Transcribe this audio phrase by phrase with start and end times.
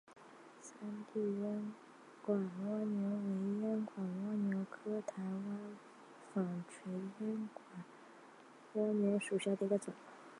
[0.63, 1.71] 山地烟
[2.25, 5.59] 管蜗牛为烟管蜗牛科台湾
[6.33, 7.83] 纺锤烟管
[8.73, 9.93] 蜗牛属下的一个种。